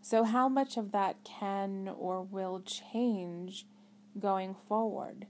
so 0.00 0.24
how 0.24 0.48
much 0.48 0.76
of 0.76 0.90
that 0.92 1.22
can 1.24 1.88
or 1.88 2.22
will 2.22 2.60
change 2.60 3.66
going 4.18 4.56
forward? 4.68 5.26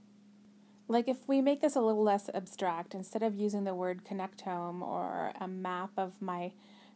Like 0.87 1.07
if 1.07 1.27
we 1.27 1.41
make 1.41 1.61
this 1.61 1.75
a 1.75 1.81
little 1.81 2.03
less 2.03 2.29
abstract, 2.33 2.93
instead 2.93 3.23
of 3.23 3.35
using 3.35 3.63
the 3.63 3.73
word 3.73 4.03
connectome 4.03 4.81
or 4.81 5.31
a 5.39 5.47
map 5.47 5.91
of 5.97 6.21
my 6.21 6.51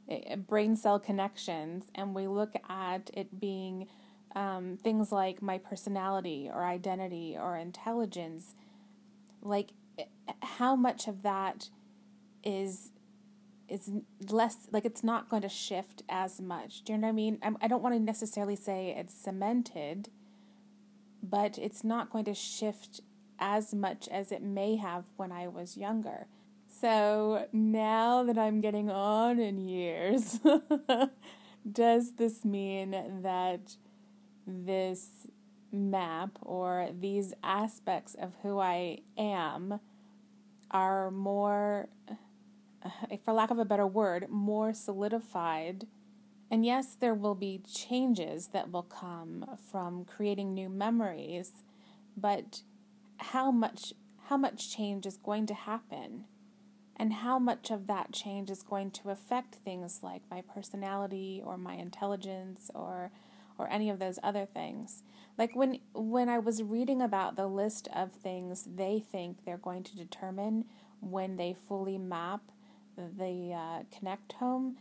eh, 0.10 0.36
brain 0.36 0.75
cell 0.75 1.00
connections, 1.00 1.86
and 1.96 2.13
we 2.13 2.27
look 2.27 2.53
at 2.70 3.10
it 3.13 3.39
being 3.39 3.88
um, 4.36 4.77
things 4.84 5.12
like 5.12 5.41
my 5.41 5.58
personality 5.58 6.50
or 6.53 6.65
identity 6.65 7.38
or 7.39 7.56
intelligence, 7.56 8.56
like 9.41 9.72
eh, 9.98 10.03
how 10.41 10.75
much 10.75 11.08
of 11.08 11.24
that 11.24 11.70
is 12.44 12.91
is 13.70 13.91
less 14.29 14.67
like 14.72 14.86
it's 14.86 15.03
not 15.03 15.29
going 15.29 15.41
to 15.41 15.50
shift 15.50 16.03
as 16.10 16.39
much. 16.39 16.84
Do 16.84 16.94
you 16.94 17.00
know 17.00 17.08
what 17.08 17.12
I 17.12 17.15
mean? 17.15 17.39
I'm, 17.41 17.58
I 17.62 17.67
don't 17.67 17.84
want 17.84 17.96
to 17.96 18.00
necessarily 18.00 18.56
say 18.56 18.96
it's 18.98 19.13
cemented, 19.13 20.10
but 21.22 21.58
it's 21.58 21.84
not 21.84 22.10
going 22.10 22.25
to 22.25 22.34
shift 22.34 23.01
as 23.39 23.74
much 23.74 24.08
as 24.08 24.32
it 24.32 24.41
may 24.41 24.75
have 24.75 25.06
when 25.15 25.32
I 25.32 25.48
was 25.48 25.77
younger. 25.77 26.27
So 26.67 27.48
now 27.51 28.24
that 28.24 28.38
I'm 28.38 28.62
getting 28.62 28.89
on 28.89 29.39
in 29.39 29.58
years, 29.58 30.39
does 31.72 32.13
this 32.13 32.44
mean 32.46 33.22
that 33.22 33.77
this 34.46 35.27
map 35.72 36.32
or 36.41 36.89
these 36.98 37.34
aspects 37.44 38.15
of 38.15 38.34
who 38.41 38.60
I 38.60 39.00
am 39.17 39.79
are 40.72 41.12
more 41.12 41.89
for 43.24 43.34
lack 43.34 43.51
of 43.51 43.60
a 43.60 43.65
better 43.65 43.88
word, 43.88 44.27
more 44.29 44.74
solidified. 44.74 45.88
And 46.50 46.65
yes, 46.65 46.96
there 47.00 47.13
will 47.13 47.36
be 47.36 47.62
changes 47.67 48.50
that 48.53 48.72
will 48.72 48.84
come 48.84 49.58
from 49.70 50.06
creating 50.06 50.53
new 50.53 50.70
memories, 50.70 51.63
but 52.15 52.62
how 53.18 53.52
much 53.52 53.94
how 54.30 54.38
much 54.38 54.70
change 54.76 55.06
is 55.06 55.18
going 55.18 55.46
to 55.48 55.54
happen? 55.54 56.26
And 57.00 57.14
how 57.14 57.38
much 57.38 57.70
of 57.70 57.86
that 57.88 58.12
change 58.12 58.50
is 58.50 58.64
going 58.64 58.90
to 58.92 59.12
affect 59.12 59.56
things 59.56 60.00
like 60.02 60.24
my 60.32 60.42
personality 60.42 61.41
or 61.46 61.58
my 61.58 61.76
intelligence 61.76 62.72
or 62.74 63.12
or 63.58 63.70
any 63.72 63.89
of 63.89 64.00
those 64.00 64.20
other 64.24 64.46
things. 64.46 65.04
Like 65.38 65.56
when 65.56 65.80
when 65.94 66.30
I 66.30 66.39
was 66.39 66.63
reading 66.63 67.02
about 67.02 67.36
the 67.36 67.48
list 67.48 67.88
of 67.96 68.12
things 68.12 68.68
they 68.76 69.00
think 69.00 69.46
they're 69.46 69.58
going 69.58 69.84
to 69.84 69.96
determine 69.96 70.65
when 71.00 71.38
they 71.38 71.54
fully 71.68 71.98
map 71.98 72.41
the 72.96 73.54
uh, 73.54 73.84
connectome, 73.94 74.76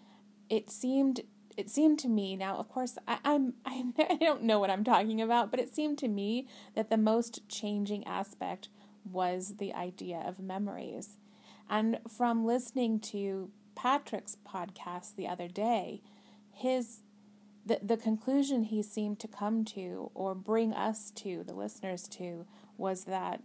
it 0.49 0.71
seemed 0.71 1.21
it 1.57 1.71
seemed 1.71 1.99
to 1.99 2.09
me 2.09 2.37
now 2.37 2.57
of 2.57 2.69
course 2.69 2.99
I, 3.07 3.19
I'm 3.25 3.55
I 3.67 4.17
don't 4.21 4.43
know 4.43 4.59
what 4.59 4.71
I'm 4.71 4.85
talking 4.85 5.21
about, 5.21 5.51
but 5.51 5.61
it 5.61 5.75
seemed 5.75 5.99
to 5.99 6.09
me 6.09 6.47
that 6.75 6.91
the 6.91 6.97
most 6.97 7.49
changing 7.49 8.07
aspect 8.07 8.69
was 9.11 9.55
the 9.59 9.73
idea 9.73 10.23
of 10.27 10.41
memories. 10.41 11.17
And 11.69 11.99
from 12.09 12.45
listening 12.45 13.01
to 13.01 13.51
Patrick's 13.75 14.37
podcast 14.47 15.17
the 15.17 15.29
other 15.29 15.49
day, 15.49 16.03
his 16.53 17.03
the, 17.65 17.81
the 17.83 17.97
conclusion 17.97 18.63
he 18.63 18.81
seemed 18.81 19.19
to 19.19 19.29
come 19.29 19.65
to 19.65 20.13
or 20.15 20.37
bring 20.37 20.73
us 20.73 21.11
to, 21.17 21.43
the 21.43 21.55
listeners 21.55 22.07
to, 22.09 22.47
was 22.79 23.05
that 23.05 23.43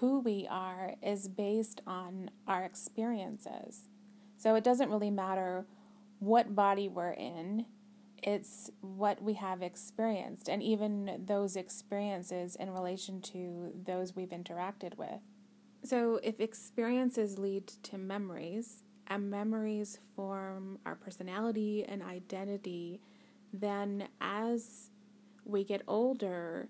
who 0.00 0.18
we 0.18 0.48
are 0.50 0.94
is 1.00 1.28
based 1.28 1.80
on 1.86 2.30
our 2.48 2.64
experiences. 2.64 3.82
So 4.36 4.56
it 4.56 4.64
doesn't 4.64 4.90
really 4.90 5.12
matter 5.12 5.64
what 6.18 6.54
body 6.54 6.88
we're 6.88 7.12
in, 7.12 7.66
it's 8.22 8.70
what 8.80 9.22
we 9.22 9.34
have 9.34 9.62
experienced, 9.62 10.48
and 10.48 10.62
even 10.62 11.22
those 11.26 11.56
experiences 11.56 12.56
in 12.56 12.70
relation 12.70 13.20
to 13.20 13.72
those 13.86 14.16
we've 14.16 14.30
interacted 14.30 14.96
with. 14.96 15.20
So 15.84 16.18
if 16.22 16.40
experiences 16.40 17.38
lead 17.38 17.68
to 17.84 17.98
memories, 17.98 18.82
and 19.08 19.30
memories 19.30 19.98
form 20.14 20.78
our 20.84 20.94
personality 20.94 21.84
and 21.86 22.02
identity, 22.02 23.00
then 23.52 24.08
as 24.20 24.90
we 25.44 25.64
get 25.64 25.82
older, 25.86 26.68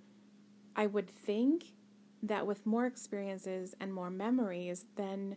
I 0.75 0.87
would 0.87 1.09
think 1.09 1.65
that 2.23 2.47
with 2.47 2.67
more 2.67 2.87
experiences 2.87 3.75
and 3.81 3.93
more 3.93 4.11
memories, 4.11 4.85
then 4.97 5.37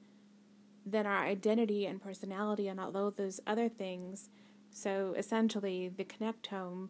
then 0.85 1.05
our 1.05 1.25
identity 1.25 1.85
and 1.85 2.01
personality 2.01 2.67
and 2.67 2.79
all 2.79 3.11
those 3.11 3.39
other 3.45 3.69
things. 3.69 4.29
So 4.71 5.13
essentially, 5.17 5.89
the 5.89 6.05
connectome 6.05 6.89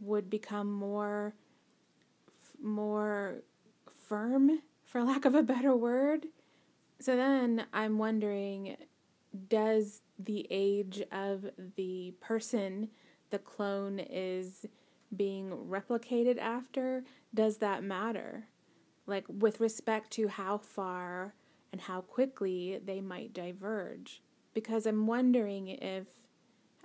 would 0.00 0.30
become 0.30 0.70
more 0.70 1.34
more 2.60 3.42
firm, 4.08 4.60
for 4.84 5.04
lack 5.04 5.24
of 5.24 5.34
a 5.34 5.42
better 5.42 5.76
word. 5.76 6.26
So 7.00 7.16
then 7.16 7.66
I'm 7.72 7.98
wondering 7.98 8.76
does 9.48 10.00
the 10.18 10.46
age 10.50 11.02
of 11.12 11.46
the 11.76 12.14
person 12.20 12.88
the 13.30 13.38
clone 13.38 13.98
is 13.98 14.66
being 15.14 15.50
replicated 15.50 16.38
after 16.38 17.04
does 17.34 17.58
that 17.58 17.82
matter 17.82 18.48
like 19.06 19.24
with 19.28 19.60
respect 19.60 20.10
to 20.10 20.28
how 20.28 20.58
far 20.58 21.34
and 21.72 21.82
how 21.82 22.00
quickly 22.00 22.80
they 22.84 23.00
might 23.00 23.32
diverge. 23.32 24.22
Because 24.54 24.86
I'm 24.86 25.06
wondering 25.06 25.68
if, 25.68 26.06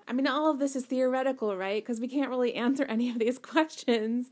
I 0.08 0.14
mean, 0.14 0.28
all 0.28 0.52
of 0.52 0.60
this 0.60 0.76
is 0.76 0.86
theoretical, 0.86 1.56
right? 1.56 1.84
Because 1.84 2.00
we 2.00 2.08
can't 2.08 2.30
really 2.30 2.56
answer 2.56 2.84
any 2.90 3.10
of 3.10 3.20
these 3.20 3.38
questions. 3.40 4.30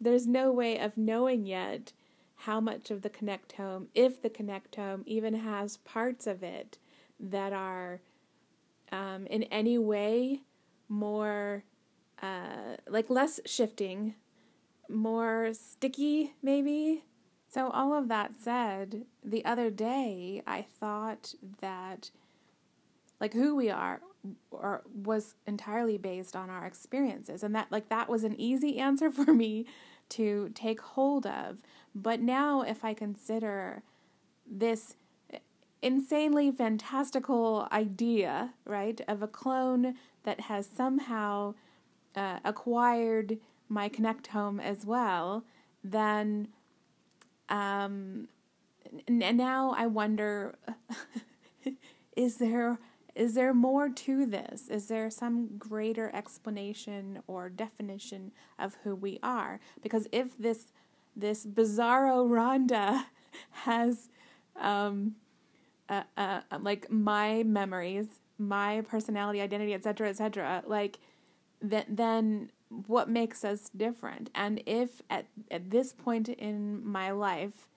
There's 0.00 0.26
no 0.26 0.52
way 0.52 0.78
of 0.78 0.96
knowing 0.96 1.46
yet 1.46 1.92
how 2.36 2.60
much 2.60 2.90
of 2.90 3.02
the 3.02 3.10
connectome, 3.10 3.86
if 3.94 4.20
the 4.20 4.30
connectome 4.30 5.02
even 5.06 5.34
has 5.34 5.78
parts 5.78 6.26
of 6.26 6.42
it 6.42 6.78
that 7.18 7.52
are 7.52 8.00
um, 8.92 9.26
in 9.26 9.44
any 9.44 9.78
way 9.78 10.42
more, 10.88 11.64
uh, 12.22 12.76
like 12.88 13.08
less 13.08 13.40
shifting, 13.46 14.14
more 14.88 15.50
sticky, 15.54 16.34
maybe 16.42 17.04
so, 17.54 17.70
all 17.70 17.94
of 17.94 18.08
that 18.08 18.32
said, 18.36 19.04
the 19.22 19.44
other 19.44 19.70
day 19.70 20.42
I 20.44 20.62
thought 20.62 21.34
that, 21.60 22.10
like, 23.20 23.32
who 23.32 23.54
we 23.54 23.70
are 23.70 24.00
or 24.50 24.82
was 24.92 25.36
entirely 25.46 25.96
based 25.96 26.34
on 26.34 26.50
our 26.50 26.66
experiences, 26.66 27.44
and 27.44 27.54
that, 27.54 27.70
like, 27.70 27.90
that 27.90 28.08
was 28.08 28.24
an 28.24 28.34
easy 28.40 28.78
answer 28.80 29.08
for 29.08 29.32
me 29.32 29.66
to 30.08 30.50
take 30.56 30.80
hold 30.80 31.26
of. 31.26 31.58
But 31.94 32.20
now, 32.20 32.62
if 32.62 32.84
I 32.84 32.92
consider 32.92 33.84
this 34.44 34.96
insanely 35.80 36.50
fantastical 36.50 37.68
idea, 37.70 38.54
right, 38.64 39.00
of 39.06 39.22
a 39.22 39.28
clone 39.28 39.94
that 40.24 40.40
has 40.40 40.66
somehow 40.66 41.54
uh, 42.16 42.40
acquired 42.44 43.38
my 43.68 43.88
connectome 43.88 44.60
as 44.60 44.84
well, 44.84 45.44
then 45.84 46.48
um, 47.48 48.28
and 49.08 49.36
now 49.36 49.74
I 49.76 49.86
wonder 49.86 50.56
is 52.16 52.36
there 52.36 52.78
is 53.14 53.34
there 53.34 53.54
more 53.54 53.88
to 53.88 54.26
this? 54.26 54.68
Is 54.68 54.88
there 54.88 55.08
some 55.08 55.56
greater 55.56 56.10
explanation 56.12 57.22
or 57.28 57.48
definition 57.48 58.32
of 58.58 58.76
who 58.82 58.96
we 58.96 59.20
are? 59.22 59.60
Because 59.82 60.08
if 60.10 60.36
this 60.36 60.66
this 61.16 61.46
bizarro 61.46 62.28
Rhonda 62.28 63.04
has 63.50 64.08
um, 64.60 65.14
uh, 65.88 66.02
uh, 66.16 66.40
like 66.60 66.90
my 66.90 67.44
memories, 67.44 68.06
my 68.38 68.80
personality, 68.82 69.40
identity, 69.40 69.74
etc., 69.74 70.08
etc., 70.08 70.64
like 70.66 70.98
th- 71.68 71.86
then 71.88 72.50
what 72.68 73.08
makes 73.08 73.44
us 73.44 73.70
different? 73.76 74.30
And 74.34 74.62
if 74.66 75.02
at 75.10 75.26
at 75.50 75.70
this 75.70 75.92
point 75.92 76.28
in 76.28 76.84
my 76.86 77.10
life, 77.10 77.68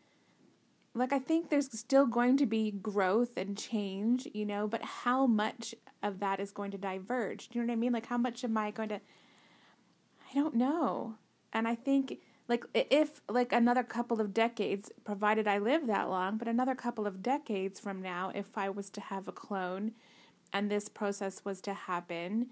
like 0.93 1.13
I 1.13 1.19
think 1.19 1.49
there's 1.49 1.71
still 1.77 2.05
going 2.05 2.37
to 2.37 2.45
be 2.45 2.71
growth 2.71 3.37
and 3.37 3.57
change, 3.57 4.27
you 4.33 4.45
know, 4.45 4.67
but 4.67 4.83
how 4.83 5.27
much 5.27 5.75
of 6.01 6.19
that 6.19 6.39
is 6.39 6.51
going 6.51 6.71
to 6.71 6.77
diverge? 6.77 7.49
Do 7.49 7.59
you 7.59 7.65
know 7.65 7.71
what 7.71 7.77
I 7.77 7.79
mean? 7.79 7.93
Like 7.93 8.07
how 8.07 8.17
much 8.17 8.43
am 8.43 8.57
I 8.57 8.71
going 8.71 8.89
to 8.89 9.01
I 10.29 10.33
don't 10.33 10.55
know. 10.55 11.15
And 11.53 11.67
I 11.67 11.75
think 11.75 12.19
like 12.47 12.65
if 12.73 13.21
like 13.29 13.51
another 13.51 13.83
couple 13.83 14.21
of 14.21 14.33
decades 14.33 14.91
provided 15.03 15.47
I 15.47 15.57
live 15.57 15.87
that 15.87 16.09
long, 16.09 16.37
but 16.37 16.47
another 16.47 16.75
couple 16.75 17.05
of 17.05 17.21
decades 17.21 17.79
from 17.79 18.01
now 18.01 18.31
if 18.33 18.57
I 18.57 18.69
was 18.69 18.89
to 18.91 19.01
have 19.01 19.27
a 19.27 19.31
clone 19.31 19.91
and 20.53 20.71
this 20.71 20.89
process 20.89 21.43
was 21.43 21.61
to 21.61 21.73
happen, 21.73 22.47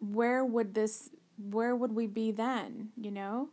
where 0.00 0.44
would 0.44 0.74
this 0.74 1.10
where 1.38 1.76
would 1.76 1.92
we 1.92 2.06
be 2.06 2.30
then, 2.30 2.90
you 2.96 3.10
know? 3.10 3.50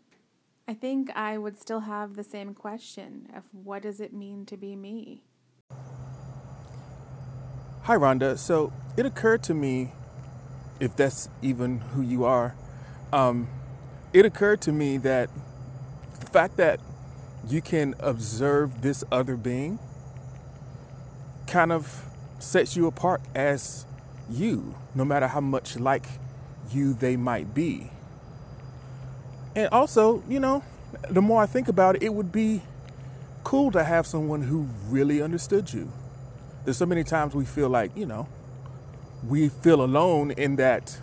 I 0.68 0.74
think 0.74 1.12
I 1.16 1.38
would 1.38 1.60
still 1.60 1.82
have 1.82 2.16
the 2.16 2.24
same 2.24 2.54
question 2.54 3.28
of 3.36 3.44
what 3.52 3.82
does 3.82 4.00
it 4.00 4.14
mean 4.14 4.46
to 4.46 4.56
be 4.56 4.76
me? 4.76 5.24
Hi, 7.84 7.98
Rhonda. 7.98 8.38
So 8.38 8.72
it 8.96 9.06
occurred 9.06 9.44
to 9.44 9.54
me, 9.54 9.92
if 10.80 10.96
that's 10.96 11.28
even 11.42 11.80
who 11.80 12.02
you 12.02 12.24
are, 12.24 12.56
um, 13.12 13.50
it 14.14 14.26
occurred 14.26 14.62
to 14.62 14.72
me 14.72 14.98
that 15.00 15.30
the 16.20 16.28
fact 16.28 16.56
that 16.58 16.80
you 17.48 17.62
can 17.62 17.94
observe 18.00 18.82
this 18.82 19.04
other 19.12 19.36
being 19.36 19.80
kind 21.46 21.74
of 21.74 22.06
sets 22.40 22.78
you 22.78 22.88
apart 22.88 23.22
as 23.36 23.86
you, 24.30 24.76
no 24.96 25.04
matter 25.04 25.28
how 25.28 25.42
much 25.42 25.78
like 25.78 26.06
you 26.72 26.94
they 26.94 27.16
might 27.16 27.54
be. 27.54 27.92
And 29.56 29.70
also, 29.70 30.24
you 30.28 30.40
know, 30.40 30.64
the 31.10 31.22
more 31.22 31.42
I 31.42 31.46
think 31.46 31.68
about 31.68 31.96
it, 31.96 32.04
it 32.04 32.14
would 32.14 32.32
be 32.32 32.62
cool 33.44 33.72
to 33.72 33.84
have 33.84 34.08
someone 34.08 34.44
who 34.44 34.68
really 34.88 35.22
understood 35.22 35.74
you. 35.74 35.92
There's 36.64 36.78
so 36.78 36.86
many 36.86 37.04
times 37.04 37.36
we 37.36 37.46
feel 37.46 37.70
like, 37.70 37.96
you 37.96 38.06
know, 38.06 38.28
we 39.28 39.50
feel 39.50 39.84
alone 39.84 40.32
in 40.32 40.56
that 40.58 41.00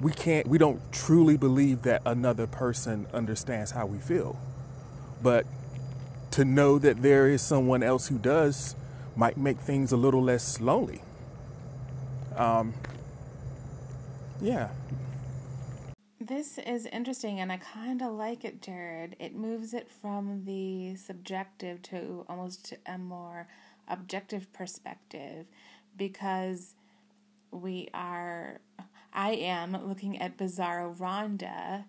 we 0.00 0.12
can't, 0.12 0.46
we 0.46 0.58
don't 0.58 0.80
truly 0.92 1.36
believe 1.36 1.82
that 1.82 2.02
another 2.04 2.46
person 2.46 3.06
understands 3.12 3.70
how 3.70 3.86
we 3.86 3.98
feel. 3.98 4.38
But 5.22 5.46
to 6.32 6.44
know 6.44 6.78
that 6.78 7.00
there 7.02 7.28
is 7.28 7.40
someone 7.40 7.82
else 7.82 8.08
who 8.08 8.18
does 8.18 8.76
might 9.16 9.38
make 9.38 9.58
things 9.58 9.92
a 9.92 9.96
little 9.96 10.22
less 10.22 10.60
lonely. 10.60 11.00
Um, 12.36 12.74
yeah, 14.40 14.68
this 16.20 16.58
is 16.58 16.86
interesting, 16.86 17.40
and 17.40 17.52
I 17.52 17.58
kind 17.58 18.02
of 18.02 18.12
like 18.12 18.44
it, 18.44 18.60
Jared. 18.60 19.16
It 19.18 19.34
moves 19.34 19.72
it 19.74 19.90
from 19.90 20.44
the 20.44 20.96
subjective 20.96 21.82
to 21.82 22.24
almost 22.28 22.74
a 22.84 22.98
more 22.98 23.46
objective 23.86 24.52
perspective 24.52 25.46
because 25.96 26.74
we 27.50 27.88
are, 27.94 28.60
I 29.12 29.32
am 29.32 29.76
looking 29.86 30.18
at 30.20 30.36
Bizarro 30.36 30.96
Rhonda 30.96 31.84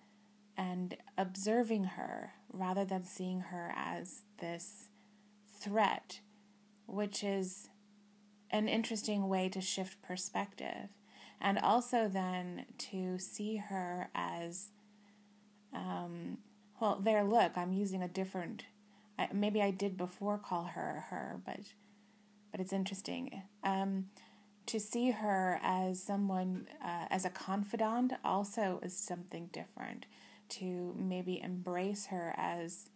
and 0.55 0.95
observing 1.17 1.85
her 1.85 2.33
rather 2.51 2.85
than 2.85 3.05
seeing 3.05 3.39
her 3.39 3.73
as 3.75 4.21
this 4.39 4.89
threat, 5.59 6.19
which 6.85 7.23
is 7.23 7.69
an 8.51 8.67
interesting 8.67 9.27
way 9.27 9.49
to 9.49 9.61
shift 9.61 10.01
perspective 10.01 10.89
and 11.39 11.59
also 11.59 12.07
then 12.07 12.65
to 12.77 13.17
see 13.19 13.57
her 13.57 14.09
as 14.15 14.69
um, 15.73 16.37
well 16.79 16.99
there 16.99 17.23
look. 17.23 17.57
I'm 17.57 17.73
using 17.73 18.01
a 18.01 18.07
different 18.07 18.65
I, 19.19 19.29
maybe 19.33 19.63
i 19.63 19.71
did 19.71 19.97
before 19.97 20.37
call 20.37 20.65
her 20.65 21.05
her 21.09 21.41
but 21.45 21.59
but 22.51 22.59
it's 22.59 22.73
interesting. 22.73 23.43
Um, 23.63 24.07
to 24.67 24.79
see 24.79 25.11
her 25.11 25.59
as 25.61 26.01
someone 26.01 26.67
uh, 26.83 27.05
as 27.09 27.25
a 27.25 27.29
confidant 27.29 28.13
also 28.23 28.79
is 28.83 28.97
something 28.97 29.49
different. 29.51 30.05
To 30.49 30.95
maybe 30.97 31.41
embrace 31.41 32.07
her 32.07 32.33
as 32.37 32.89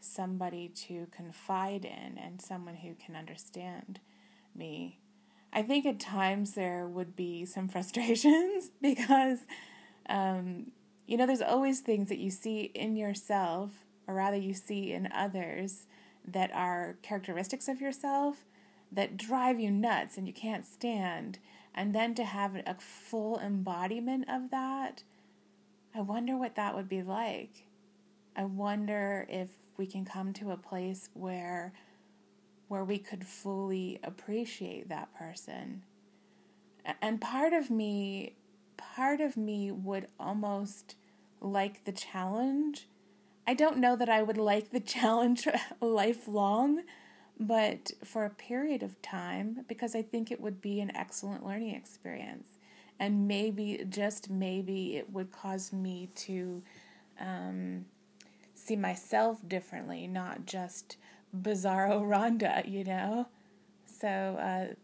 somebody 0.00 0.68
to 0.68 1.06
confide 1.10 1.84
in 1.84 2.16
and 2.16 2.40
someone 2.40 2.76
who 2.76 2.94
can 2.94 3.16
understand 3.16 4.00
me 4.54 5.00
I 5.56 5.62
think 5.62 5.86
at 5.86 5.98
times 5.98 6.52
there 6.52 6.86
would 6.86 7.16
be 7.16 7.46
some 7.46 7.66
frustrations 7.76 8.70
because, 8.82 9.38
um, 10.08 10.70
you 11.06 11.16
know, 11.16 11.26
there's 11.26 11.40
always 11.40 11.80
things 11.80 12.10
that 12.10 12.18
you 12.18 12.30
see 12.30 12.70
in 12.74 12.94
yourself, 12.94 13.70
or 14.06 14.14
rather, 14.14 14.36
you 14.36 14.52
see 14.52 14.92
in 14.92 15.10
others 15.12 15.86
that 16.28 16.52
are 16.52 16.96
characteristics 17.02 17.68
of 17.68 17.80
yourself 17.80 18.44
that 18.92 19.16
drive 19.16 19.58
you 19.58 19.70
nuts 19.70 20.18
and 20.18 20.26
you 20.26 20.32
can't 20.32 20.66
stand. 20.66 21.38
And 21.74 21.94
then 21.94 22.14
to 22.16 22.24
have 22.24 22.54
a 22.54 22.76
full 22.78 23.38
embodiment 23.38 24.26
of 24.28 24.50
that, 24.50 25.04
I 25.94 26.02
wonder 26.02 26.36
what 26.36 26.56
that 26.56 26.74
would 26.74 26.88
be 26.88 27.02
like. 27.02 27.66
I 28.36 28.44
wonder 28.44 29.26
if 29.30 29.48
we 29.78 29.86
can 29.86 30.04
come 30.04 30.32
to 30.34 30.50
a 30.50 30.56
place 30.56 31.08
where 31.14 31.72
where 32.68 32.84
we 32.84 32.98
could 32.98 33.26
fully 33.26 34.00
appreciate 34.02 34.88
that 34.88 35.14
person. 35.14 35.82
And 37.00 37.20
part 37.20 37.52
of 37.52 37.70
me, 37.70 38.36
part 38.76 39.20
of 39.20 39.36
me 39.36 39.70
would 39.70 40.06
almost 40.18 40.96
like 41.40 41.84
the 41.84 41.92
challenge. 41.92 42.88
I 43.46 43.54
don't 43.54 43.78
know 43.78 43.96
that 43.96 44.08
I 44.08 44.22
would 44.22 44.38
like 44.38 44.70
the 44.70 44.80
challenge 44.96 45.46
lifelong, 45.80 46.82
but 47.38 47.92
for 48.04 48.24
a 48.24 48.30
period 48.30 48.82
of 48.82 49.00
time, 49.02 49.64
because 49.68 49.94
I 49.94 50.02
think 50.02 50.30
it 50.30 50.40
would 50.40 50.60
be 50.60 50.80
an 50.80 50.94
excellent 50.96 51.44
learning 51.44 51.74
experience. 51.74 52.46
And 52.98 53.28
maybe, 53.28 53.84
just 53.88 54.30
maybe, 54.30 54.96
it 54.96 55.12
would 55.12 55.30
cause 55.30 55.70
me 55.70 56.08
to 56.14 56.62
um, 57.20 57.84
see 58.54 58.74
myself 58.74 59.46
differently, 59.46 60.06
not 60.06 60.46
just 60.46 60.96
bizarro 61.42 62.02
Rhonda, 62.02 62.68
you 62.68 62.84
know. 62.84 63.28
So 63.86 64.08
uh, 64.08 64.74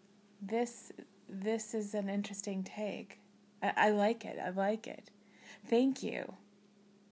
this 0.41 0.93
this 1.29 1.75
is 1.75 1.95
an 1.95 2.09
interesting 2.09 2.62
take. 2.62 3.19
I, 3.62 3.73
I 3.77 3.91
like 3.91 4.25
it. 4.25 4.38
I 4.45 4.51
like 4.51 4.87
it. 4.87 5.11
Thank 5.67 6.03
you. 6.03 6.35